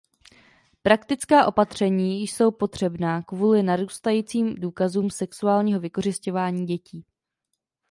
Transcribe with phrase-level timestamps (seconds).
[0.83, 7.05] Praktická opatření jsou potřebná kvůli narůstajícím důkazům sexuálního vykořisťování dětí.